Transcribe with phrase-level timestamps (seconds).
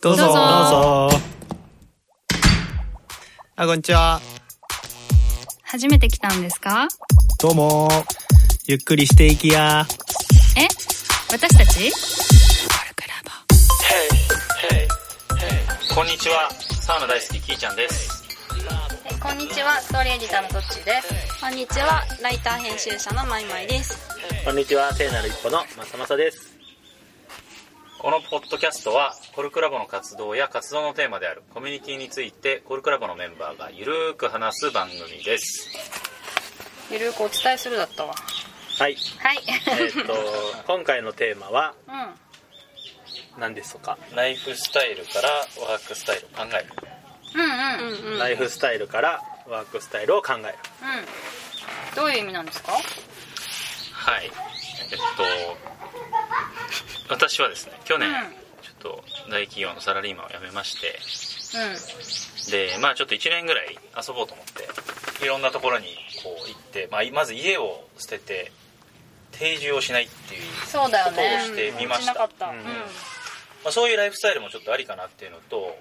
[0.00, 0.24] どうぞ。
[0.24, 0.34] どうぞ。
[0.34, 1.18] どうぞ
[3.56, 4.20] あこんにちは。
[5.62, 6.88] 初めて来たんですか？
[7.40, 7.88] どうも。
[8.66, 9.86] ゆっくりしていきや。
[10.56, 10.66] え？
[11.30, 11.92] 私たち？
[15.94, 16.48] こんにちは。
[16.80, 18.24] サウナ大好きキーちゃんです。
[19.20, 21.40] こんにちは、ストーリーエディターのどっちです。
[21.40, 23.98] こんにちは、ライター編集者のまいまいです。
[24.44, 26.47] こんにちは、聖なる一歩のまさまさです。
[27.98, 35.68] このポッドキャストはコルクラボの活動や活動のテーマであるコミュニティについてコルクラボのメンバーがゆるーく話す番組です
[36.92, 38.14] ゆるくお伝えするだったわ。
[38.78, 38.96] はい。
[39.18, 39.38] はい。
[39.78, 40.16] えっ、と、
[40.66, 43.40] 今回のテーマはうん。
[43.40, 45.28] 何ですか、ライフスタイルから
[45.60, 46.66] ワークスタイルを考える
[47.34, 47.50] うんうん。
[47.50, 48.18] うんうん。
[48.18, 50.54] ライフスタイルからワークスタイルを考える。
[51.94, 52.72] どういう意味なんですか？
[52.72, 54.30] はい
[54.90, 55.24] えっと
[57.08, 58.14] 私はですね去年、うん
[58.60, 60.98] ちょっと大企業のサラリーマンを辞めまして
[61.56, 62.50] うん。
[62.50, 64.46] でまあちょっと1年ぐらい遊ぼうと思っ
[65.18, 65.86] ていろんなところに
[66.22, 68.52] こう行って、まあ、まず家を捨てて
[69.32, 70.42] 定住をしないっていう。
[70.42, 72.46] ことをしてみましたしなかった。
[72.46, 72.62] ううんん。
[72.64, 72.70] ま
[73.68, 75.78] あ、そういうライフスタイルもちょっとありかなっていうのと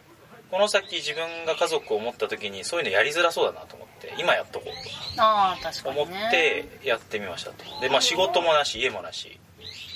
[0.52, 6.32] この先自分が家族を持った時にそういうのやりづらそうだなと思って今やっとこうああ、確かと思っ。
[6.32, 9.40] てやってみましたとで、まあ、仕事もなし家もなし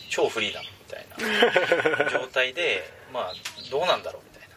[0.09, 1.05] 超フリーダムみたい
[2.03, 2.09] な。
[2.09, 3.33] 状態でまあ
[3.71, 4.55] どうなんだろうみたいな。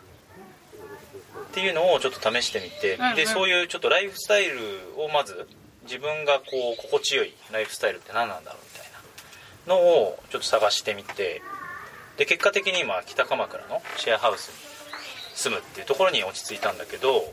[1.42, 3.14] っていうのをちょっと試してみて、うんうん。
[3.16, 4.58] でそういうちょっとライフスタイル
[4.98, 5.48] をまず
[5.84, 6.44] 自分がこ
[6.78, 8.90] う心地よいライフスタイルって何なんだろうみたい
[9.66, 11.40] なのをちょっと探してみて。
[12.16, 14.54] で結果的に今北鎌倉のシェアハウスに
[15.34, 17.32] 住むっていうところに落ち着いたんだけど、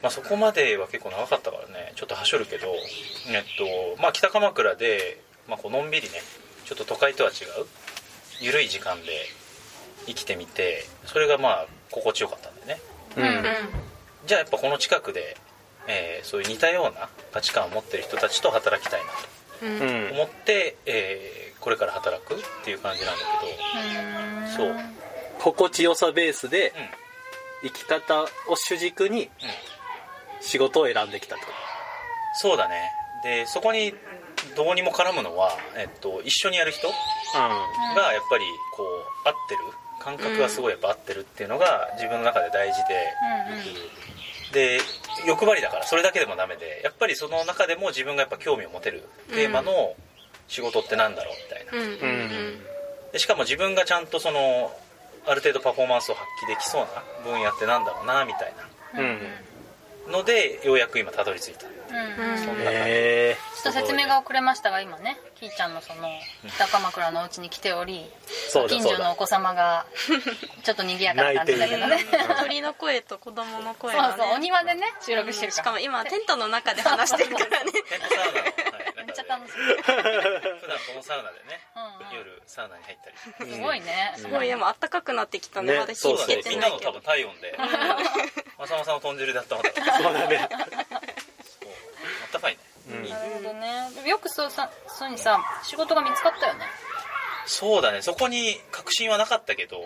[0.00, 1.92] まあ、そこまでは結構長かったからね。
[1.96, 6.22] ちょっとはしょるけど、えっとまあ、北鎌倉で、まあ、こうのんびりね
[6.64, 7.66] ちょっと都会とは違う
[8.40, 9.26] 緩い時間で
[10.06, 12.80] 生きてみてそれがまあ心地よかったんだよね。
[13.16, 13.24] うん。
[13.24, 13.44] うん。
[14.26, 15.36] じゃあやっぱこの近くで、
[15.86, 20.08] えーそういう似たような価値観を持ってる人たちと働きたいなうん。
[20.08, 23.20] と思って、えーこれから働くっていう感じなんだ
[24.50, 24.56] けど。
[24.56, 24.76] そう、うん、
[25.38, 26.72] 心地よさベースで
[27.62, 29.30] 生き方を主軸に
[30.40, 31.52] 仕事を選んできたってこ
[32.40, 32.90] そうだね。
[33.22, 33.94] でそこに
[34.56, 36.94] どうにも絡むのは、えっと、一緒にやる人と。
[37.96, 38.44] がやっぱり
[38.76, 39.60] こう合ってる
[40.00, 42.76] 感覚がすごいやっぱ合ってるっていうのが自分の中で大事
[44.52, 44.80] で、で
[45.26, 49.94] 欲張りだからそれだけでもダメでやっぱりその中でも自分がやっぱ興味を持てるテーマの
[50.48, 52.02] 仕事ってなんだろうみたいな。
[53.12, 54.72] でしかも自分がちゃんとその
[55.26, 58.54] ある程度パフォーマンスを発揮できそうな分野ってなんだろうなみたい
[58.98, 60.12] うん。
[60.12, 62.30] なのでようやく今たどり着いたうん。
[62.30, 62.38] うん。
[62.38, 66.08] そんな感じへちょっと説明が遅れましたが今ねキーちゃんのその
[66.48, 68.04] 北鎌倉のお家に来ており
[68.48, 68.82] そうだ近。
[68.82, 69.86] 所のお子様が
[70.64, 72.04] ちょっと賑やかな感じだけどね。
[72.40, 75.62] 鳥の声と子供の声そうがねそうお庭でね収録してるから。
[75.62, 77.72] しかも今テントの中で話してるからね。
[77.72, 82.16] テントサウナの、はい、めっちゃ楽しい、普段このサウナでねうんうん。
[82.18, 83.52] 夜サウナに入ったり。
[83.52, 84.14] すごいね。
[84.16, 87.00] すごいでも暖かくなってきたねねまだそうだ火つけねみんなのてないけど。
[87.00, 87.56] 多分体温で。
[88.58, 90.48] まさまさの豚汁で温まったそうだね。
[90.50, 92.58] そうあったかいね
[92.90, 94.08] うんなるほどね。
[94.08, 96.60] よくそうさそうにさ仕事が見つかったよね。
[97.46, 98.02] そうだね。
[98.02, 99.84] そこに確信はなかったけど、うん。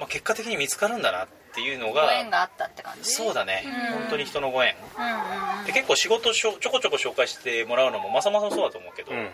[0.00, 3.10] まあ、結果的に見つかるんだなっていうのごが縁があったって感じ？
[3.10, 3.98] そうだね、うん。
[4.00, 4.74] 本当に人のご縁。
[4.98, 5.64] うんうんうん。
[5.66, 9.30] で結構仕事しょちょこちょこ紹介してもらうのもまさまさそうだと思うけど、うん。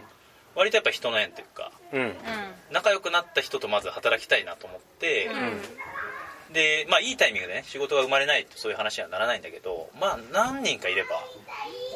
[0.55, 2.15] 割とやっぱ人の縁というかうん。
[2.71, 6.55] 仲良くなった人とまず働きたいなと思って、うん。
[6.55, 11.11] でまあいいタイミングでね仕事が生まれないとそういう話にはならないんだけどまあ何人かいれば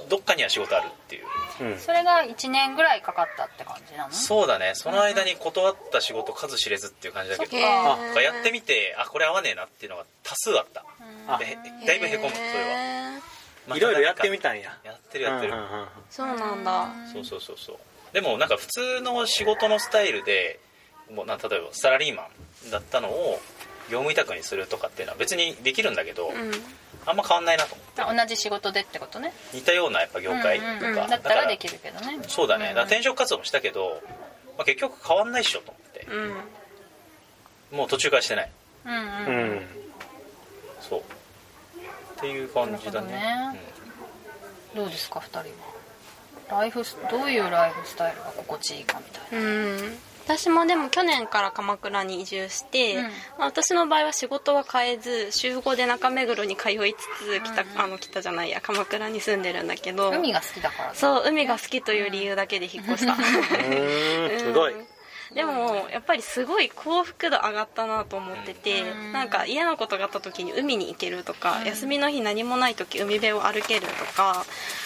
[0.08, 1.24] どっかには仕事あるっていう。
[1.60, 1.78] うん。
[1.78, 4.12] それが1年ぐらいかかったって感じなの？
[4.12, 4.72] そうだね。
[4.74, 7.96] その間に断った仕事数知れずっていう感じだけど、そっか。
[7.96, 10.84] なんかやってみてあこれ合わねえなっていうのが多数あった。
[11.28, 12.46] だいぶへこむそれ
[13.68, 14.76] は、いろいろやってみたたんや。
[14.84, 16.90] やってるやってる、うんうんうんそうなんだ。
[17.12, 17.76] そうそうそうそう。
[18.12, 20.60] でもなんか普通の仕事のスタイルで
[21.14, 22.26] もうな例えばサラリーマ
[22.66, 23.40] ンだったのを
[23.90, 26.52] 業務委託にするとかっていうのは別にできるんだけど、うん
[27.06, 28.16] あんま変わんないなと思って。
[28.16, 29.32] 同じ仕事でってことね。
[29.52, 31.08] 似たようなやっぱ業界とか、うんうんうん。
[31.08, 32.18] だったらできるけどね。
[32.28, 34.00] そうだね、だからうん転職活動もしたけど、
[34.56, 36.06] まあ、結局変わんないっしょと思って。
[36.10, 38.50] うんもう途中からしてない。
[38.84, 39.00] うんうん。
[39.00, 39.66] うん。
[40.80, 41.00] そう。
[41.00, 41.02] っ
[42.20, 43.12] ていう感じだね。
[43.12, 43.58] なる
[44.74, 45.44] どうですか2人は。
[46.50, 53.02] ライフスどういうライフスタイルが心地いいかみたいうん私もでも去年から鎌倉に移住して、うん。
[53.02, 53.08] ま
[53.40, 60.88] あ私の場合は仕事は変えず週5で中目黒に通いつつ北,、あの北じゃないや鎌倉に住んでるんだけどな海が好きだから。
[60.90, 63.14] ねそう海が好きという理由だけで引っ越した。
[63.14, 64.38] うーん。
[64.38, 64.74] すごい。
[65.34, 69.12] でもやっぱりすごい幸福度上がったなと思ってて、うん。
[69.12, 74.44] なんか嫌なことがあった時に海に行けるとか、休みの日何もない時海辺を歩けるとか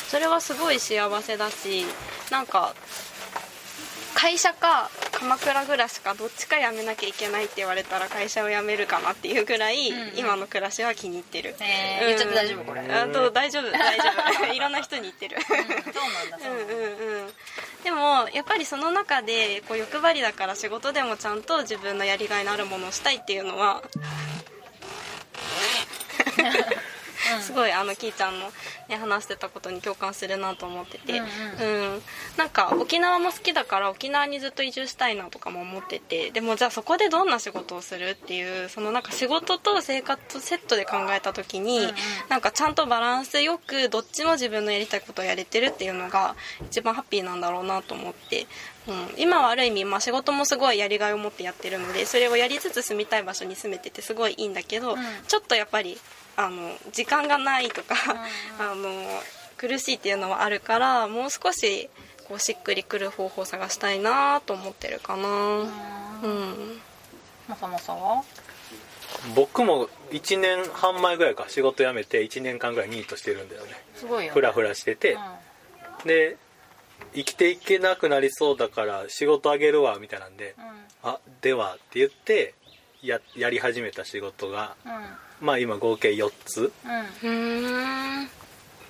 [0.09, 1.85] それはすごい幸せだし
[2.31, 2.75] なんか
[4.17, 10.19] 会社か鎌倉暮らしかどっちか辞めなきゃいけないって言われたら会社を辞めるかなっていうぐらい、うんうん。
[10.19, 12.07] 今の暮らしは気に入ってる、えー。
[12.07, 12.65] 言っちゃって大丈夫？
[12.65, 12.83] これ
[13.13, 14.05] と大丈夫大丈
[14.41, 14.47] 夫。
[14.57, 15.37] いろんな人に言ってる。
[15.43, 16.83] そうなんだそううんなんだうん
[17.25, 17.35] うん。
[17.85, 23.83] でもやっぱりその中でこう欲張りだから仕事でもちゃんと自分のやりがいのあるものをしたいっていうのは
[27.41, 28.51] すごいあのキーちゃんの、
[28.89, 32.03] ね、話してたことに共感するなと思ってて、うんうん。
[32.37, 36.31] なんか沖縄も好きだから沖縄にずっと移住したいなとかも思ってて。
[36.31, 41.95] でもじゃあそこでどんな仕事をするっていうそのなんか仕事と生活とセットで考えた時に、うんうん。
[42.29, 46.37] なんかちゃんとバランスよくどっちも自分のやりたいことをやれてるっていうのが
[46.67, 48.47] 一番ハッピーなんだろうなと思って、
[48.89, 54.99] うん、今はある意味、まあ、仕事もすごいやりがいを持ってやってるのでそれをやりつつ住みたい場所に住めててすごいいいんだけど、ん。
[55.27, 55.99] ちょっとやっぱり
[56.37, 57.95] あの時間がないとか、
[58.59, 58.91] あの
[59.57, 61.89] 苦しいっていうのはあるからもう少し
[62.29, 65.29] こうしっくりくる方法を探したいなと思ってるかな。
[65.29, 65.67] うん。
[67.49, 68.23] まさまさは？
[69.35, 73.71] 僕も1年半前ぐらいか仕事辞めて1年間ぐらいニートしてるんだよね。
[73.95, 74.35] すごいよね。
[74.35, 75.17] フラフラしてて。
[76.05, 76.37] う、で
[77.15, 81.13] 生きていけなくなりそうだから仕事あげるわみたいなんで、んうん。
[81.13, 82.55] あではって言って
[83.07, 84.75] ややり始めた仕事が
[85.41, 86.73] まあ今合計4つ。
[87.23, 88.29] うん。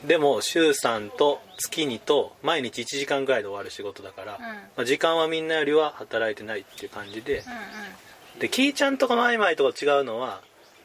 [0.07, 4.39] でも週3と月2と毎日1時間ぐらいで終わる仕事だから、
[4.77, 7.43] まあ、時間はみんなよりは働いてないっていう感じで、
[8.39, 10.43] でキーちゃんとかマイマイとか違うのは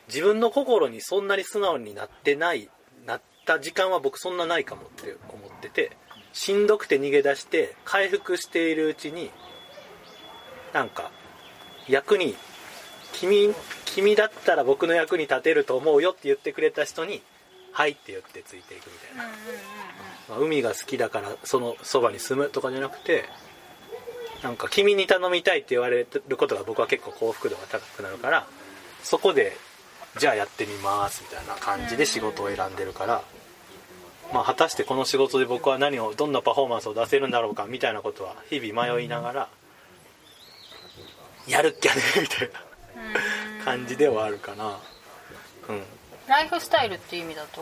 [0.07, 2.69] 自分の心にそんなに素直になってない
[3.05, 5.97] なった時間は僕そんなないかもって思ってて
[6.33, 9.29] しんどくて逃げ出して回復しているうちに
[10.73, 11.11] なんか
[11.87, 12.35] 役に
[13.13, 13.53] 君
[13.85, 17.21] 君だったら僕の役に立てると思うよって言ってくれた人に
[17.73, 19.23] 「はい」って言ってついていくみたいな、
[20.29, 23.25] まあ海が好きだからそのそばに住むとかじゃなくて
[24.43, 28.47] なんか君に頼みたいって言われることが僕は結構幸福度が高くなるから
[29.03, 29.55] そこで
[30.17, 33.23] じゃあやってみますみたいな感じで仕事を選んでるから、
[34.33, 39.49] まあ、果たしてこの仕事で僕は何をどんなパフォーマンスを出せるんだろうかみたいなことは日々迷いながら
[41.47, 42.70] やるっきゃねみたいな
[43.63, 44.79] 感じではあるかな。
[45.69, 45.83] うん。
[46.27, 47.61] ライフスタイルっていう意味だと？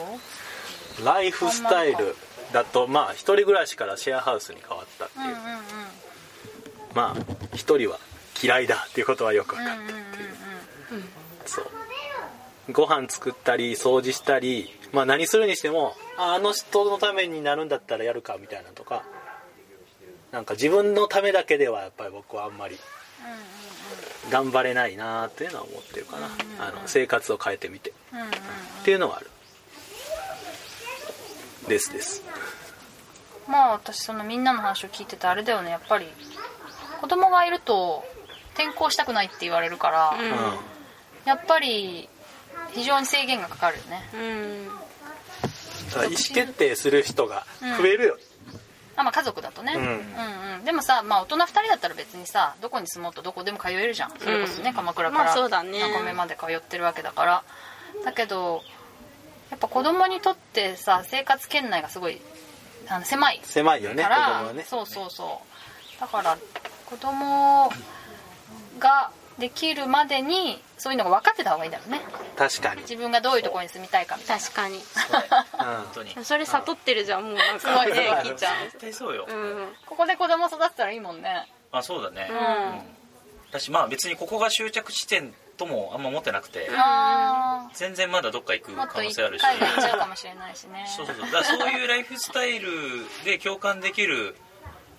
[1.03, 2.15] ライフスタイル
[2.51, 5.25] だとまあ一人暮らしからシェアハウスに変わったっていう、
[6.93, 7.21] まあ
[7.55, 7.99] 一人は
[8.41, 11.03] 嫌いだっていうことはよく分かったっていう。
[11.45, 11.65] そう。
[12.71, 19.03] ご飯作ったり掃除したりまあ何するにしてもああの人のためになるんだったらやるかみたいなとか。
[20.31, 22.77] なんか自分のためだけではやっぱり僕はあんまり
[24.29, 26.29] 頑張れないなっていうのは思ってるかな、
[26.59, 27.93] あの生活を変えてみて、っ
[28.83, 29.29] ていうのはある。
[31.67, 32.23] ですです。
[33.47, 35.71] まあ私そのみんなの話を聞いててあれだよね。
[35.71, 36.07] やっぱり
[37.01, 38.03] 子供がいると
[38.55, 40.17] 転校したくないって言われるから、
[41.25, 42.09] やっぱり
[42.71, 44.67] 非常に制限がかかるよねうん。
[46.03, 47.45] 意思決定する人が
[47.79, 48.17] 増えるよ、
[49.01, 49.81] あまあ家族だとね、うん。
[49.81, 50.65] うんうん。
[50.65, 54.11] でもさ、まあ、大人2人だったら別にさどこに住もうとどこでも通えるじゃん。
[54.19, 55.79] それこそね、うん鎌倉からまあそうだね。
[55.79, 57.43] 中目まで通ってるわけだから。
[58.05, 58.63] だけど
[59.49, 62.21] やっぱ子供にとってさ生活圏内がすごい
[62.87, 64.63] あの狭い狭いよね子から、供はね。
[64.63, 65.41] そうそうそ
[65.97, 66.01] う。
[66.01, 66.37] だから
[66.85, 67.71] 子供
[68.79, 72.01] ができるまでにそういうのが分かってた方がいいんだろうね。
[72.37, 74.43] 確かに、自分がどういうところに住みたいかみたいな。
[74.43, 74.77] 確かに。
[74.77, 74.81] うん
[75.59, 76.25] 本当に。
[76.25, 79.75] それ悟ってるじゃんもうなんすごいねきいちゃん絶対そうよ、うん。
[79.85, 81.47] ここで子供育てたらいいもんね。
[81.71, 83.73] あそうだね、うん。
[83.73, 90.85] まあ別にここが終着地点ともあんま思ってなくて、あ全然まだどっか行く可能性あるし海外行っちゃうかもしれないしね。
[90.95, 91.25] そうそうそう。
[91.25, 92.71] だからそういうライフスタイル
[93.25, 94.35] で共感できる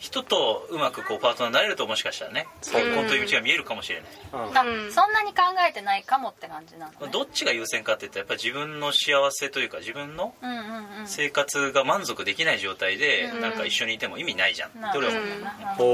[0.00, 4.54] 人とうまくこうパートナーになれるともしかしたらねそう結婚という道が見えるかもしれない、うん。
[4.54, 4.92] だうん。
[4.92, 7.12] そんなに考えてないかもって感じなのね。
[7.12, 10.58] どっちが優先かって言ったらやっぱり自分の幸せというか自分のうんうんう
[11.02, 11.06] ん。
[11.06, 15.84] 生活が満足できない状態でうんなんか一緒にいても意味ないじゃんってなるほど俺は思う、なお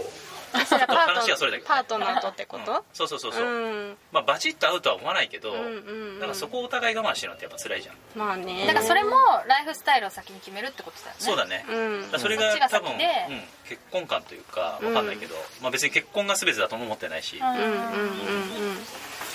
[0.00, 0.12] お
[0.66, 2.72] それはパー話がそれだけパートナーとってこと？
[2.72, 2.78] うん。
[2.92, 3.96] そうそうそうそう、うん。
[4.12, 5.58] まあバチッと会うとは思わないけど、うん。
[5.58, 8.66] うんうんかそこをお互い我慢してるのってやっぱ辛いじゃん、まあね。
[8.66, 9.10] だからそれも
[9.48, 11.16] ライフスタイルを先に決めるってことだよね。
[11.18, 12.10] そうだね、うん。
[12.10, 12.98] だそれが多分、うん。
[13.68, 17.72] 結婚観というかわかんないけど、まあ、別に結婚が全てだとも思ってないし、うんうんうんうん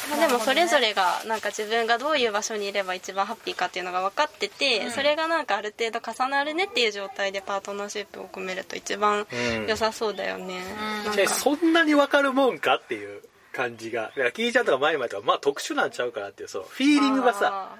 [0.10, 9.28] まあでもそれぞれがなんか自分がどういう場所にいれば一番ハッピーかっていうのが分かってて、それがなんかある程度重なるねっていう状態でパートナーシップを組めると一番
[9.68, 10.62] 良さそうだよね、
[11.06, 13.22] なんそんなに分かるもんかっていう
[13.54, 14.04] 感じが。
[14.04, 16.66] だからキーちゃんとかマイマイとかまあ特殊なんちゃうかなっていうそう。
[16.70, 17.76] フィーリングがさ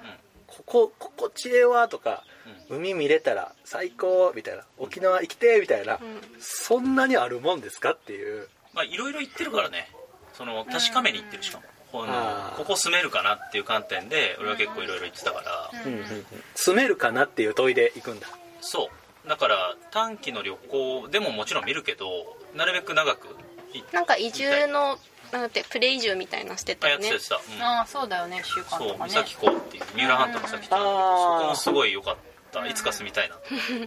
[0.46, 2.24] ここ心地ええわとか、
[2.68, 6.00] 海見れたら最高みたいな沖縄行きてえみたいな、
[6.40, 8.48] そんなにあるもんですかっていう。
[8.74, 9.90] まあいろいろ言ってるからね。
[10.34, 18.26] その確かめに行ってるしかもこのここ住めるかなっていう観点で俺は結構いろいろ言ってたから、うんうんうん住めるかなっていう問いで行くんだ。
[18.60, 18.90] そ
[19.24, 19.28] う。
[19.28, 22.08] だから短期の旅行でももちろん見るけど
[22.56, 23.28] なるべく長く
[23.92, 24.98] なんか移住の
[25.32, 27.62] なんてプレ移住みたいなのしてたあやよねってたやってた、うん。
[27.62, 29.10] ああそうだよね1週間そうとかね。
[29.10, 32.16] 三崎港っていう三浦半島の先ってあるんだけどあーそこもすごい良かっ
[32.52, 32.66] た。
[32.66, 33.34] いつか住みたいな。
[33.36, 33.82] いい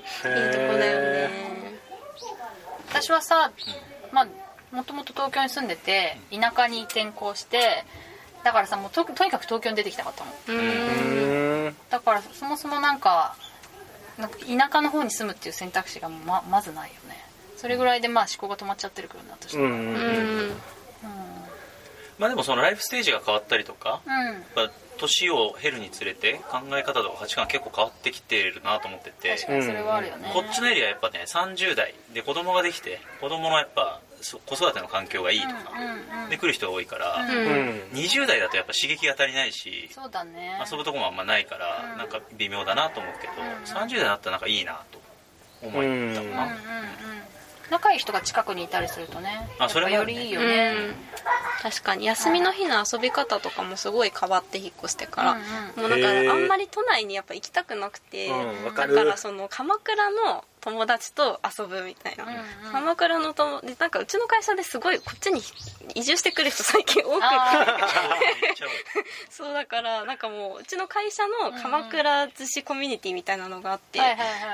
[0.51, 1.29] とこだよね。
[2.89, 3.51] 私はさ
[4.12, 4.27] まあ
[4.72, 7.84] もともと東京に住んでて田舎に転校して
[8.44, 10.32] だからさもうととにかく東京に出てきたかったの。
[11.90, 13.36] だからそもそもなんか
[14.18, 17.18] なんか田舎の方に住むっていう選択肢がままずないよね。
[17.58, 19.30] それぐらいでまあ思考が止まっちゃってるけどね。
[19.32, 19.86] 私はうんうんうん。
[19.86, 19.98] うん。
[19.98, 20.56] うん。
[22.18, 24.13] まあでもそのライフステージが変わったりとかうん。
[24.13, 29.36] やっぱ年を経るにつれて考え方とか価値観結構変わってきてるなと思ってて。
[29.36, 35.72] 確かにそれはあるよね、こっちのエリアやっぱね30代で子供ができて子供のやっぱそ子育ての環境がいいとか。
[35.75, 37.30] うんうんで来る人が多いから、うん。
[37.30, 40.58] うん20代だとやっぱ刺激が足りないしそうだね。
[40.70, 41.98] 遊ぶとこもあんまないから、うん。
[41.98, 43.34] なんか微妙だなと思うけど、
[43.66, 45.01] 30代になったらなんかいいなと
[45.62, 45.84] 思ったん。
[45.84, 46.48] うんうんな、
[47.70, 50.96] 仲いい人が近くにいたりするとねあそれよりいいよね、うん。
[51.62, 55.90] 確かに休みの日の遊び方とかもすごい変わって引っ越してから、うんうん。
[55.90, 58.96] もうなんかあんまり都内にやっぱ行きたくなくて、うんわかる。
[58.96, 62.25] だからその鎌倉の友達と遊ぶみたいな、
[62.72, 65.41] 鎌倉の友でなんかうちの会社ですごいこっちに
[65.96, 67.22] 移住してくる人最近多くて。
[69.30, 74.00] そうだからなんかもううちの会社の鎌倉寿司コミュニティみたいなのがあって、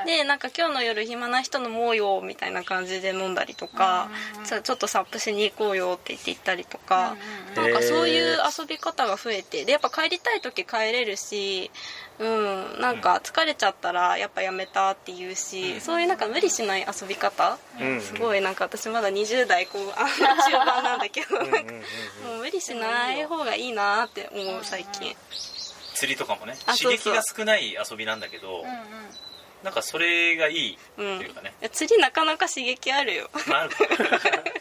[0.06, 7.18] でなんか今日の夜暇な人飲もうよみたいな感じで飲んだりとか、うんうんちょちょっとサップしに行こうよって言って行ったりとか、
[7.58, 7.72] うんうん。
[7.74, 9.66] なんかそういう遊び方が増えて。
[9.66, 11.70] でやっぱ帰りたい時帰れるし
[12.20, 12.26] う
[12.78, 12.82] ん。
[12.82, 15.82] なんか疲れちゃったらやっぱやめたって言うし、うん。
[15.82, 18.02] そういうなんか無理しない遊び方、うん。
[18.02, 20.06] すごいなんか私まだ20代こうあ
[20.50, 21.46] 中盤なんだけど、も
[22.36, 25.16] う無理しない方がいいなって思う最近。
[25.94, 28.80] 釣りとかもね刺激が少ない遊びなんだけど、うんうん。
[29.64, 33.30] なんかそれがいいってうん、いうかね、いや釣りなかなか刺激あるよ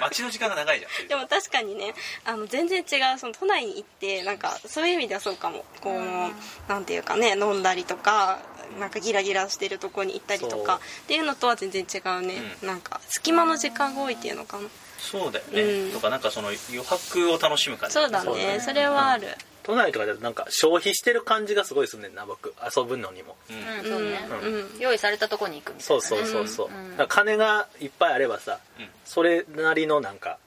[0.00, 1.08] 待ちの時間が長いじゃん。
[1.08, 5.64] でも確かにねあの全然違うその都内に行ってなんかそういう意味ではそうかも。
[5.80, 8.38] こう、なんていうかね飲んだりとか
[8.80, 12.68] なんかギラギラしてるとこに行ったりとかっていうのとは全然違うね、うん。
[12.68, 19.28] なんか隙間の時間が多いっていうのかなそうだよね、うんとかなんかその余白を楽しむ感じそうだねそれはある
[19.66, 22.54] 都内とかでなんか消費してる感じがすごいすんねんな僕。
[22.76, 23.36] 遊ぶのにも。
[23.50, 23.90] うんうん。
[23.90, 26.00] そうね、うんうん用意されたとこに行くみたいなね。
[26.00, 26.90] そうそうそうそう、うん。
[26.90, 28.86] だから金がいっぱいあればさ、うん。
[29.04, 30.38] それなりのなんか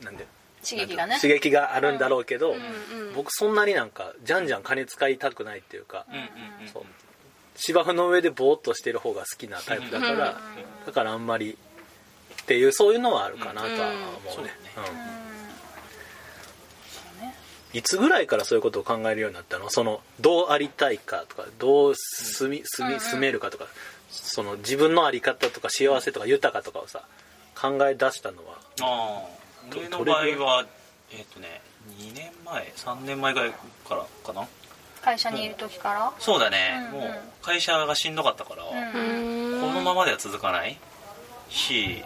[0.00, 0.28] なんで
[0.64, 1.18] 刺激がね。
[1.20, 6.28] 刺激があるんだろうけど、うんうん僕そんなになんかじゃんじゃん金使いたくないっていうか、うんうんうん
[6.72, 6.82] そう。
[7.56, 10.16] 芝生の上でボーっとしてる方が好きなタイプだから、うん
[10.86, 11.56] だからあんまり
[12.42, 13.90] っていうそういうのはあるかなとは思うね,、
[14.36, 15.45] そうだねうん
[17.76, 19.68] いつぐらいからそういうことを考えるようになったの？
[19.68, 23.66] そのどうありたいかとかどう住み住み住めるかとか
[24.10, 27.02] その自分の在り方とか幸せとか豊かとかをさ
[27.54, 29.70] 考え出したのはああ。
[29.70, 30.66] ど俺の場合は
[31.12, 31.60] えっ、とね
[31.98, 33.50] 2年前3年前ぐらい
[33.86, 34.46] からかな？
[35.02, 36.12] 会社にいる時から？
[36.18, 37.04] そうだね、うんうん。
[37.04, 39.60] もう会社がしんどかったから、うん。
[39.60, 40.78] このままでは続かない。
[41.48, 42.02] し、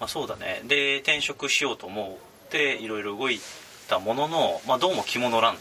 [0.00, 0.62] まあ、そうだね。
[0.64, 3.40] で転職しようと思っていろいろ動い
[3.90, 5.60] たものの、まあ、どうも気も乗らんと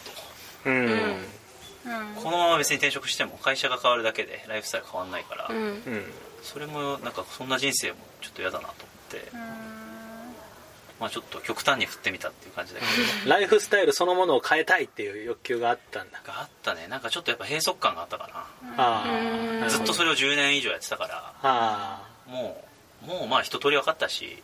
[0.65, 1.25] うん、うん。
[2.23, 5.49] このまま別に転職しても会社が変わるだけでライフスタイル変わんないから、
[6.43, 9.31] それもなんかそんな人生もちょっと嫌だなと思って、
[10.99, 12.91] まあ、ちょっと極端に振ってみたっていう感じだけど。
[13.31, 16.21] ライフスタイルそのものを変えたいっていう欲求があったんだ。
[16.25, 16.87] があったね。
[16.87, 19.69] なんかちょっとやっぱ閉塞感があったかな。
[19.69, 22.65] ずっとそれれを10年以上やってたからあも
[23.03, 24.41] うもうまあ一通り分かったし、うん、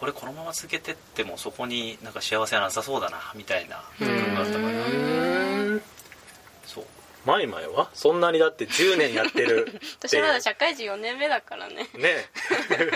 [0.00, 5.80] これこのまま続けてってもそこになんか幸せはなさそうだなみたいな感覚があったから
[6.64, 6.84] そう。
[7.26, 11.86] マイマイはそんなにだって10年やってるって 私まだ社会人4年目だからね。
[11.94, 12.30] ね。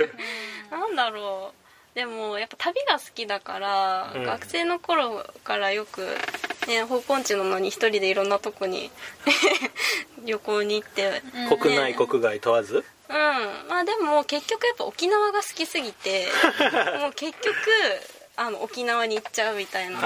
[0.73, 1.65] なんだろう。
[1.95, 4.25] でもやっぱ旅が好きだから、うん。
[4.25, 6.09] 学生の頃からよく
[6.67, 8.91] ね方向地なのに一人でいろんなとこに
[10.25, 11.23] 旅行に行って。
[11.61, 12.83] 国内国外問わず？
[13.09, 13.69] うん。
[13.69, 16.27] まあでも結局やっぱ沖縄が好きすぎて
[17.01, 17.55] もう結局
[18.37, 19.99] あの沖縄に行っちゃうみたいな、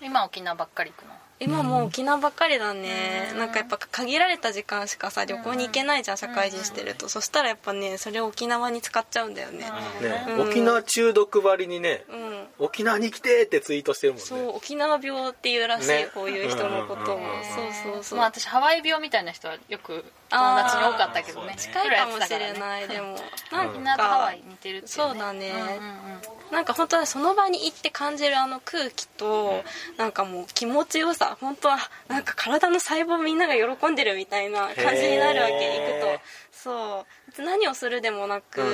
[0.00, 1.13] うん、今沖縄ばっかり行くの？
[1.40, 9.58] 今もう沖縄ばっかりだね、なんかやっぱ限られた時間しかさ旅行に行けないじゃん社会人してると、そしたらやっぱねそれを沖縄に使っちゃうんだよね。
[10.00, 10.48] ね、うん。
[10.48, 12.46] 沖縄中毒ばりにねうん。
[12.58, 14.26] 沖縄に来てってツイートしてるもんね。
[14.26, 16.08] そう沖縄病っていうらしい、ね。
[16.14, 21.56] こういう人のことを、うんうんうんそうそうそう、まあ私ハワイ病みたいな人はよく友達に多かったけどね。
[21.58, 22.88] 近いかもしれない。
[22.88, 23.16] でも
[23.52, 25.50] なん沖縄とハワかイ似てるっていう、ね、そうだね。
[25.50, 26.54] うんうんうん。
[26.54, 29.64] なんか本当はその場に行って感じるあの空気と
[29.96, 31.78] なんかもう気持ちよさ本当は
[32.08, 36.20] なんか体の細胞みんなが喜んでるみたいな感じになるわけ行くと。
[36.52, 37.06] そ
[37.38, 37.42] う。
[37.42, 38.70] 何をするでもなく、うんう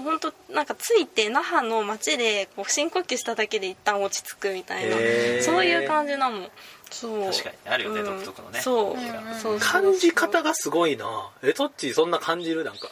[0.00, 0.04] ん。
[0.04, 4.96] もう本当なんか着いて那覇の街でこう深呼吸しただけで一旦落ち着くみたいな
[5.42, 6.48] そういう感じなの
[6.90, 7.24] そう。
[7.30, 7.56] 確かに。
[7.66, 8.60] あるよねうん独特のね。
[8.60, 9.34] そう,、うん。
[9.40, 9.54] そう。
[9.54, 11.30] そう感じ方がすごいな。
[11.42, 12.64] えトッチーそんな感じる？
[12.64, 12.88] なんか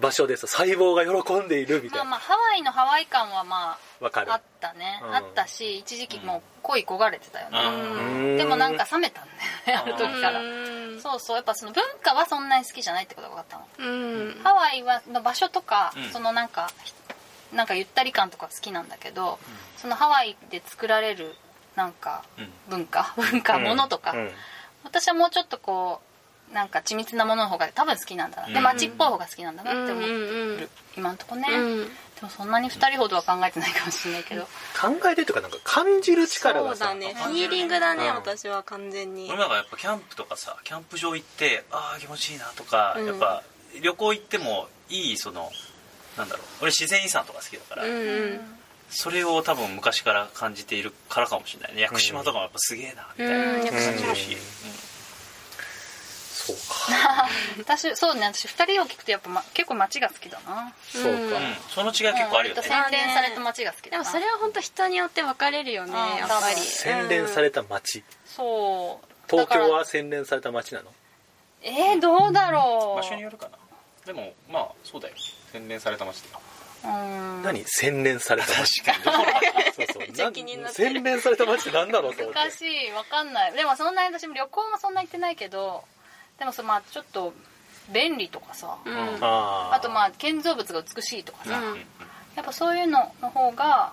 [0.00, 2.04] 場所でさ細胞が喜んでいるみたいな。
[2.04, 4.30] まあまあハワイのハワイ感はまわかる。
[4.30, 5.14] ああったね、うん。
[5.14, 8.36] あったし一時期もう恋焦がれてたよね、うん。
[8.36, 9.26] でもなんか冷めたん
[9.66, 9.84] だよね。
[9.84, 10.40] ある時から。
[10.40, 11.00] うん。
[11.00, 13.90] そうそうやっぱその文化はそんなに好きじゃないってことが分かったの。
[13.90, 14.40] うん。
[14.44, 16.10] ハワイはの場所とか、うん。
[16.10, 16.70] そのなんか
[17.52, 19.38] なんかゆったり感とか好きなんだけど、
[19.78, 21.34] そのハワイで作られる
[21.74, 22.48] なんかうん。
[22.68, 23.14] 文化？
[23.16, 23.58] 文化？
[23.58, 24.30] ものとか、うん。
[24.84, 26.07] 私はもうちょっとこう
[26.52, 28.62] なんか緻密なものの方が多分好きなんだな、でうん。
[28.62, 31.84] 街っぽい方が好きなんだなって思う、うん今んとこね、うん。
[31.84, 31.90] で
[32.22, 34.42] もそんなに2人ほどは考えてないかもしれないけど。
[34.42, 34.48] 考
[35.08, 36.90] えてるというかなんか感じる力がさ。
[36.90, 37.14] そうだね。
[37.14, 38.14] フィーリングだね、うん。
[38.16, 39.28] 私は完全に。
[39.28, 43.06] 俺なんかやっぱキャンプとかさキャンプ場行ってああ気持ちいいなとか、うん。
[43.06, 43.42] やっぱ
[43.80, 45.50] 旅行行ってもいいその
[46.16, 46.46] なんだろう。
[46.62, 48.40] 俺自然遺産とか好きだから、うんうん。
[48.90, 51.82] それを多分昔から感じているからかもしれないね。
[51.82, 53.68] 屋久島とかもやっぱすげえなみたいなうん。
[53.68, 54.36] 感じるし、
[56.48, 56.56] そう
[56.92, 57.28] か。
[57.58, 60.72] 私そうね私2人を聞くとやっぱ、ま、結構街が好きだな。
[60.92, 61.16] そうか、うん。
[61.16, 61.56] うん。
[61.68, 62.62] その違い結構あるよね。
[62.62, 66.56] 洗練された街が好きでだなもそれは本当人によって分かれるよねうんやっぱり。
[66.60, 68.02] 洗練された街。
[68.26, 69.06] そう。
[69.30, 70.92] 東京は洗練された街なの？
[71.62, 73.02] えー、どうだろう。
[73.02, 73.58] 場所によるかな。
[74.06, 75.14] でもまあそうだよ。
[75.52, 76.22] 洗練された街
[76.84, 77.42] うん。
[77.42, 77.64] 何？
[77.66, 78.82] 洗練された街。
[78.82, 79.14] 確かに。
[79.74, 80.08] そうそう。
[80.72, 82.38] 洗練された街って何だろうと思って。
[82.40, 82.90] 難しい。
[82.92, 83.52] わかんない。
[83.52, 85.84] でもそんなに私も旅行もそんな行ってないけど
[86.38, 87.32] でもそまあちょっと
[87.92, 88.94] 便利とかさ、うん。
[89.20, 91.78] あとまあ建造物が美しいとかさ、うん。
[92.36, 93.92] やっぱそういうのの方が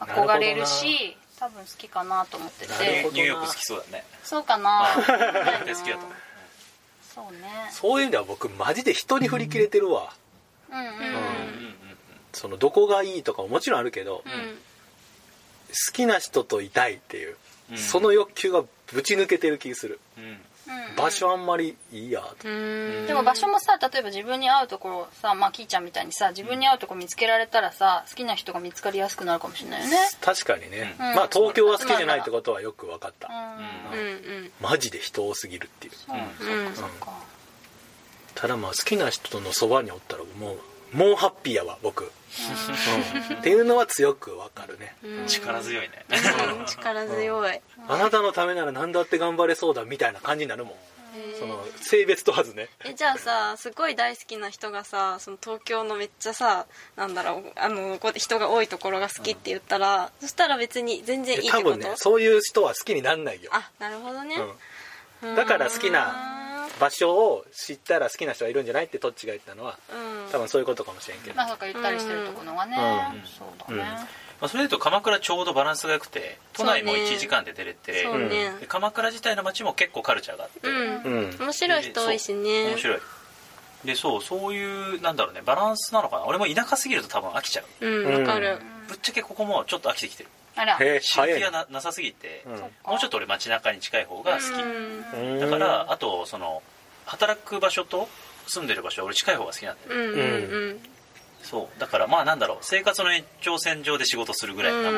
[0.00, 3.10] 憧れるなし多分好きかなと思ってて。
[3.12, 4.04] ニューヨーク好きそうだね。
[4.22, 4.88] そうかな。
[4.96, 6.12] 好きだと思う。
[7.14, 7.68] そうね。
[7.70, 10.12] そういう意味では僕マジで人に振り切れてるわ、
[10.70, 11.74] うんうんうん、うんうん
[12.32, 14.58] そのどこがいいとかももちろんあるけど、好うん。
[15.92, 17.36] きな人といたいっていう、
[17.70, 17.78] うん。
[17.78, 20.38] その欲求がぶち抜けてる気する、うん
[20.96, 23.06] 場所あんまりいいやと、うん。
[23.06, 29.96] でも場所もさ例えば自分に合うところさまあキーちゃんみたいにさ自分に合うところ見つけられたらさ好きな人が見つかりやすくなるかもしれないよね。
[30.20, 31.14] 確かにね、うん。
[31.14, 33.28] まあ東京は好きじゃないってことはよく分かった、
[33.92, 33.98] うん。
[33.98, 34.50] うんうん。
[34.60, 35.92] マジで人多すぎるっていう。
[35.94, 37.12] そううんそっかそっか。
[38.34, 40.58] ただまあ好きな人のそばにおったらもう
[40.94, 42.06] もうハッピーやわ僕、う
[43.34, 43.36] ん。
[43.36, 45.26] っていうのは強く分かるね、うん。
[45.26, 45.90] 力強いね。
[46.58, 46.66] うん。
[46.66, 47.60] 力強い。
[47.88, 50.74] あなたのためなら何だって頑張れそうだみたいな感じになるもん。
[51.38, 52.68] その性別問わずね。
[52.84, 61.64] えじゃあさすごい大好きな人がさその東京のめっちゃさなんだろうあのこう人が多いところが好きって言ったら、そしたら別に全然いいってこと？
[61.70, 64.34] 多分ねそういう人は好きになんないよ、あなるほどね、
[65.22, 66.33] うん、だから好きな
[66.80, 70.32] 場所を知ったら好きな人がいるんじゃないってトッチが言ったのはうん。
[70.32, 71.36] 多分そういうことかもしれんけど。
[71.36, 72.76] まあそうかゆったりしてるところがね、
[73.14, 73.22] うん。
[73.26, 73.82] そうだね、
[74.40, 77.04] まあそれでいうと鎌倉ちょうどバランスが良くて都内もそうね。
[77.06, 78.52] 1時間で出れて、ね。
[78.60, 81.36] で鎌倉自体の街も結構カルチャーがあって、うん、うん。
[81.38, 82.68] 面白い人多いしね。
[82.68, 82.98] 面白い。
[83.84, 86.26] でそうそういうなんだろうねバランスなのかな。
[86.26, 87.86] 俺も田舎すぎると多分飽きちゃう。
[87.86, 88.58] うんわかる、
[88.88, 90.76] ぶっちゃけここもちょっと飽きてきてるあら。
[90.78, 92.52] へえがななさすぎて、うん。
[92.52, 96.62] もうちょっと俺街中に近い方が好き、だからあとその
[97.06, 98.08] 働く場所と
[98.46, 100.20] 住んでる場所は俺近い方が好きなんだよ、うんう
[100.74, 100.80] ん
[101.42, 101.80] そう。
[101.80, 104.90] だからまあなんだろう生活の延長線上で仕事するぐらいな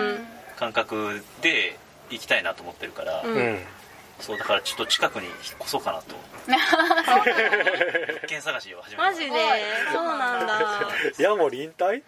[0.57, 1.79] 感覚で
[2.11, 3.35] 行きたいなと思ってるから、うん。
[3.35, 3.64] うん
[4.19, 6.16] そうだからちょっと近くに引っ越そうかなと。
[6.49, 6.59] 物
[8.27, 9.11] 件探しを始めた。
[9.11, 9.31] マジで？
[9.92, 10.81] そうなんだ。
[11.19, 12.03] ヤモリ引退？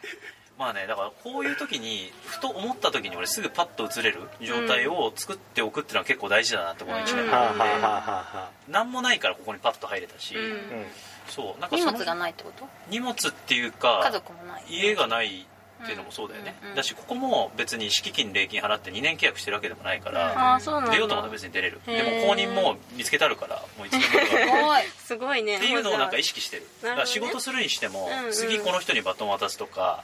[0.58, 10.84] まあねだからこういう時にふと思った時に俺すぐパッと移れる状態を作っておくっていうのは結構大事だなってこの1年間で、はあは何もないからここにパッと入れたし、うん。
[11.28, 12.66] そうなんか荷物がないってこと？
[12.90, 14.64] 荷物っていうか家族もない。
[14.68, 15.46] 家がない
[15.82, 20.90] っていうのもそうだよね、うんうんだしここも別に敷金礼金払って2年契約してるわけでもないから、うなんだ。
[20.90, 21.80] 出ようと思ったら別に出れる。
[21.86, 24.82] でも公認も見つけてあるからもういつでもすごい。
[24.98, 26.62] すごいねっていうのをなんか意識してる。
[26.62, 26.68] ね。
[26.82, 28.32] だから仕事するにしても、うんうん。
[28.32, 30.02] 次この人にバトン渡すとか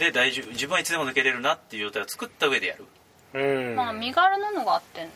[0.00, 2.86] で大丈夫自分はいつでも抜けれるなっていう状態を作った上でやる。
[3.34, 3.76] うん。
[3.76, 5.08] まあ身軽なのがあってる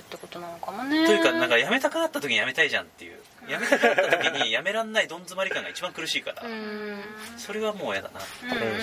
[0.00, 1.06] ってことなのかもね。
[1.06, 3.18] というかなんか辞めたくなった時に辞めたいじゃんっていう。
[3.48, 6.42] 辞めたくなった時に辞めらんないどん詰まり感が一番苦しいから。
[6.46, 7.00] うん。
[7.38, 8.20] それはもう嫌だな。
[8.44, 8.78] うんうんうん。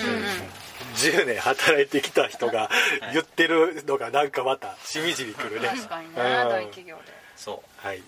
[0.96, 2.70] 10年働いてきた人が
[3.12, 5.68] 言ってるのがなんかまたしみじみくるね。
[5.68, 6.24] 確かにねうん。
[6.48, 7.02] 大企業で。
[7.36, 8.02] そはい。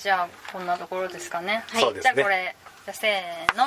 [0.00, 2.54] じゃあこんなところですかねそうですねじゃあこれ
[2.86, 3.66] じゃあせーの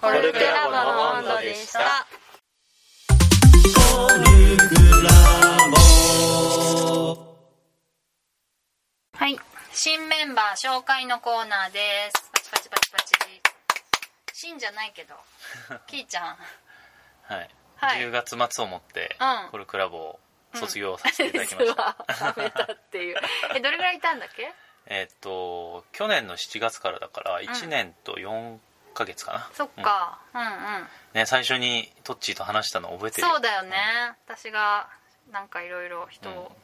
[0.00, 2.06] コルクラボの温度でした
[9.14, 9.38] はい。
[9.72, 11.80] 新メンバー紹介のコーナーで
[12.14, 12.30] す。
[12.32, 13.12] パチパチパチパチ。
[14.32, 15.14] 新じゃないけど。
[15.86, 16.34] キーちゃん。
[16.34, 16.36] う
[17.22, 18.00] はい、はい。
[18.00, 19.50] 10月末をもってうん。
[19.50, 20.20] コルクラボを
[20.54, 23.16] 卒業させていただきました、はめたっていう。
[23.54, 24.52] えどれぐらいいたんだっけ？
[24.86, 28.58] えっと去年の7月からだから1年と4
[28.92, 30.18] ヶ月かな、そっか。
[30.34, 30.40] うん。
[30.40, 33.28] うんね、最初にトッチーと話したの覚えてる？
[33.28, 33.76] そうだよね。
[34.26, 34.88] 私が
[35.30, 36.56] なんかいろいろ人を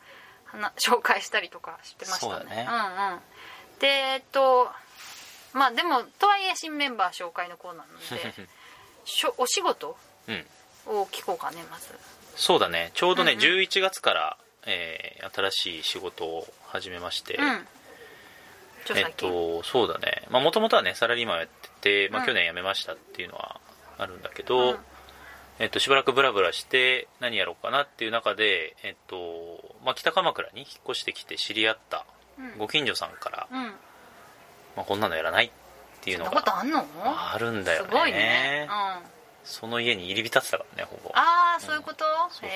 [0.47, 2.33] はな 紹介したりとかしてましたね。
[2.33, 2.69] そうだね。
[2.69, 3.21] うんうん。
[3.81, 4.71] でえっと
[5.53, 8.49] まあでもとはいえ新メンバー紹介のコーナーなので
[9.05, 9.97] しょお仕事？
[10.29, 10.47] うん。
[10.87, 11.99] を聞こうかねまず。
[12.37, 12.91] そうだね。
[12.95, 13.45] ちょうどね、うんうん。
[13.61, 17.69] 11月から、えー新しい仕事を始めまして、うん
[18.97, 20.23] えっとそうだね。
[20.31, 22.27] もともとはねサラリーマンをやってて、まあ、うん。
[22.27, 23.61] 去年辞めましたっていうのは
[23.99, 24.79] あるんだけど、うん。
[25.59, 32.07] えっと、しばらくブラブラして何やろうかなっていう中で、えっとまあ、北鎌倉に引っ越してきて知り合った
[32.39, 32.59] うん。
[32.59, 33.65] ご近所さんから、うん。
[34.77, 35.51] まあ、こんなのやらないっ
[36.01, 36.43] ていうのが
[37.33, 37.89] あるんだよね。
[37.91, 38.69] すごいね。
[38.71, 39.09] うん。
[39.45, 41.11] その家に入り浸ってたからねほぼ。
[41.15, 42.53] ああそういうこと、そうそうそうそう。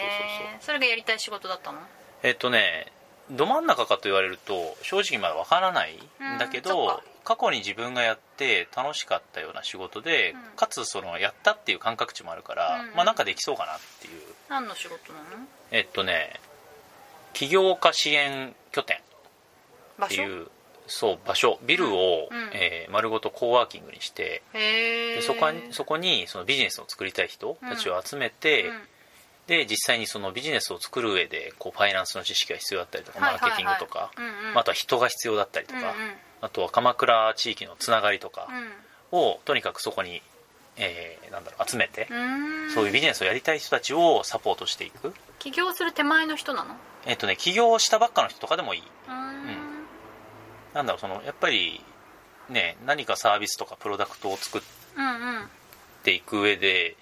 [0.60, 1.78] それがやりたい仕事だったの？
[2.22, 2.92] えっとね
[3.32, 10.40] ど真ん中かと言われると正直まだわからないんだけどか過去に自分がやって楽しかったような仕事で、うん。
[10.56, 12.96] かつそのやったっていう感覚値もあるから、うん。
[12.96, 14.22] まあなんかできそうかなっていう。
[14.48, 15.24] 何の仕事なの？
[15.70, 16.40] えっとね
[17.32, 18.98] 起業家支援拠点
[20.04, 20.48] っていう
[20.86, 21.58] そう場所。
[21.62, 28.80] ビルを、うんえー丸ごとコーワーキングにしてでそこにそこにそのビジネスを作りたい人たちを集めて、うん
[29.46, 34.12] で実際にそのビジネスを作る上でこうファイナンスの知識が必要だったりとか、マーケティングとか、
[34.54, 35.92] ああとは人が必要だったりとか、うんうん。
[36.42, 38.48] あとは鎌倉地域のつながりとか
[39.12, 39.18] うん。
[39.18, 40.22] をとにかくそこに、
[40.76, 42.70] えーなんだろう集めて、うん。
[42.70, 45.12] そういうビジネスをやりたい人たちをサポートしていく。
[45.38, 46.76] 起業する手前の人なの？
[47.04, 48.82] えっ、とね起業したばっかの人とかでもいい。
[49.08, 49.12] うん。
[50.72, 51.84] なんだろうそのやっぱり
[52.48, 54.62] ね何かサービスとかプロダクトを作っ
[56.02, 56.96] ていく上で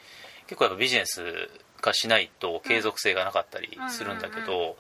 [0.47, 1.23] 結構やっぱビジネス
[1.81, 4.75] 化しないと継続性がなかったりするんだけど、うん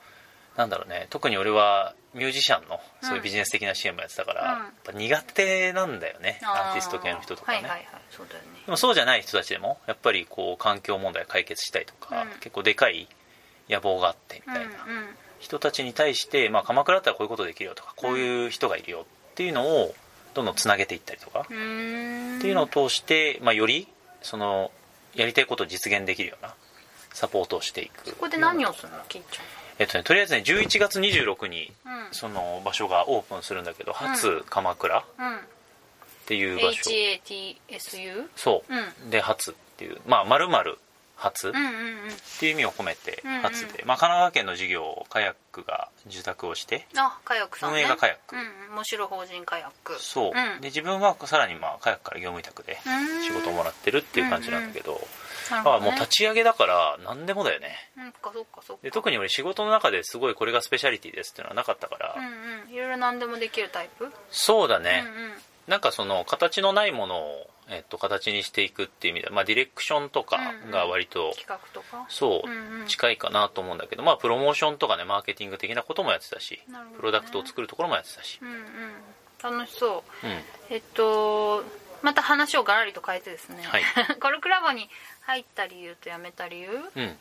[0.56, 1.06] なんだろうね。
[1.10, 4.58] 特に俺はミュージシャンのそういうビジネス的な支援もやってたから、うん。
[4.58, 7.86] やっぱ苦手なんだよね、アーティスト系の人とかね、はいはいはい。
[8.10, 8.48] そうだよね。
[8.66, 12.28] でもそうじゃない人たちでもやっぱりこう環境問題を解決したいとか、うん。
[12.40, 13.08] 結構でかい
[13.68, 14.70] 野望があってみたいな。
[14.70, 14.70] うん
[15.40, 19.94] 人たちに対して、まあ、鎌倉だったらこういうことできるよとかこういう人がいるよっていうのを
[20.34, 22.38] どんどんつなげていったりとか、うんうん。
[22.40, 23.88] っていうのを通して、まあ、より
[24.20, 24.70] その
[25.14, 26.54] やりたいことを実現できるような
[27.12, 28.10] サポートをしていく。
[28.12, 29.38] ここで何をするのキーち
[29.78, 32.12] えっとね、とりあえずね11月26にゃんうん。
[32.12, 35.38] その場所がオープンするんだけど初鎌倉っうん。
[36.26, 38.74] ていう場所、HATSU そう。
[38.74, 39.10] う、ん。
[39.10, 39.98] で初っていう。
[40.06, 40.78] まあまるまる
[41.20, 41.52] 初っ
[42.40, 46.86] ていう意味を込めて初で、まあ、神奈川県の事業をカヤックが受託をして。
[46.96, 47.80] あカヤックさんね。
[47.80, 48.34] 運営がカヤック。
[48.34, 48.74] うんうん。
[48.76, 50.00] 面白法人カヤック。
[50.00, 50.60] そう、うん。
[50.60, 53.22] で自分はさらにまあカヤックから業務委託でうん。
[53.22, 55.00] 仕事をもらってるっていう感じなんだけど、
[55.50, 57.76] あもう立ち上げだから何でもだよね。
[57.98, 58.82] うんそっかそっかそっか。
[58.82, 62.74] で特に俺仕事の中ですごいこれがスペシャリティですっていうのはなかったから、うんうん。
[62.74, 64.10] いろいろ何でもできるタイプ？
[64.30, 65.32] そうだね、うんうん。
[65.68, 70.38] なんかその形のないものを、えっと、形にしていくっていう意味では、まあ、ディレクションとか
[70.70, 72.04] が割と、企画とか？
[72.08, 72.86] そううんうん。
[72.86, 76.78] 近いかなと思うんだけど、まあ、プロモーションとかねマーケティング的なこともやってたし、ね。
[76.96, 79.56] プロダクトを作るところもやってたし、うんうん。
[79.58, 80.26] 楽しそう。
[80.26, 81.64] うん、えっと
[82.02, 83.82] また話をガラリと変えてですね、はい。
[84.20, 84.88] コルクラボに
[85.22, 86.70] 入った理由と辞めた理由？
[86.96, 87.16] うん、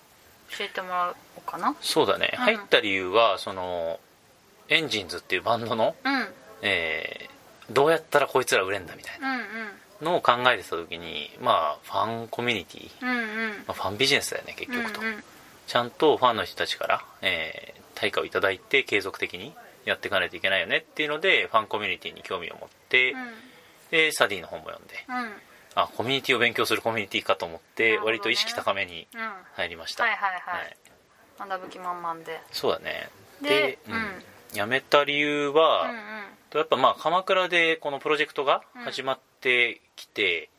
[0.58, 1.76] 教えてもらおうかな。
[1.82, 2.40] そうだね、うん。
[2.40, 4.00] 入った理由はその
[4.70, 6.14] エンジンズっていうバンドの、うん。
[6.16, 6.34] うん
[6.64, 7.40] えー
[7.72, 9.32] どうやったらこいつら売れんだみたいな。
[9.32, 9.42] うん
[10.02, 13.50] のを考えてた時にまあファンコミュニティ、うんうん。
[13.60, 15.24] まあ、ファンビジネスだよね結局と、うんうん。
[15.68, 23.14] ちゃんとファンの人たちから、えー対価をいただいて継続的にやっていかないといけないよねっていうのでファンコミュニティに興味を持って、
[23.92, 24.94] でサディの本も読んで。
[25.10, 25.16] うん。
[25.18, 25.32] うん
[25.76, 27.98] あコミュニティを勉強するコミュニティかと思って、ね。
[28.00, 30.78] 割と意識高めにうんはい入りました、はいはい
[31.48, 32.40] 学ぶ気満々で。
[32.52, 33.10] そうだね。
[33.42, 33.94] でうん。
[33.94, 34.24] うん。
[34.52, 35.98] 辞めた理由は、うんうん。
[36.58, 40.50] やっぱまあ鎌倉でこのプロジェクトが始まってきて、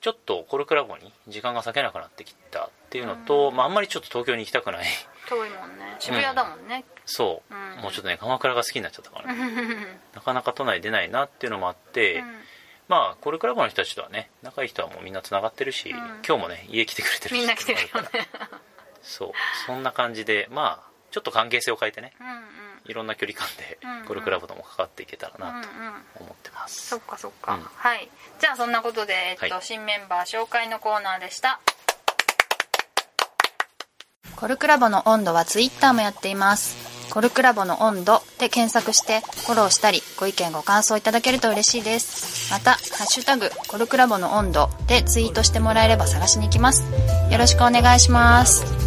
[0.00, 4.84] ちょっとコルクラボに時間が割けなくなってきたっていうのと、まあ、あんまりちょっと東京に行きたくない。
[5.28, 5.96] 遠いもんね。
[6.00, 7.82] 渋谷だもんね、そう、うん。
[7.82, 10.00] もうちょっとね鎌倉が好きになっちゃったからね。
[10.14, 12.42] なかなか都内出ないなっていうのもあって、うん。
[12.88, 15.96] まあコルクラボの人たちとはね仲いい人はもうみんなつながってるし、ん。
[15.96, 18.28] 今日もね家来てくれてるみんな来てるよね。
[19.02, 19.32] そう。
[19.66, 22.12] そんな感じでまあちょっと関係性を変えてね。
[22.20, 24.06] うんうんいろんな距離感でうんうん。
[24.06, 25.72] コルクラボともかかっていけたらなとん。
[26.20, 27.62] 思ってます、そっかそっか、うん。
[27.62, 28.08] はい。
[28.40, 29.62] じゃあそんなことで、えっとはい。
[29.62, 31.60] 新メンバー紹介のコーナーでした。
[34.36, 36.90] コルクラボの温度はツイッターもやっています。
[37.10, 42.50] コルクラボの温度で検索してフォローしたりご意見ご感想いただけると嬉しいです。
[42.50, 46.82] また「ハッシュタグコルクラボの温度」でツイートしてもらえれば探しに行きます。
[47.30, 48.81] よろしくお願いします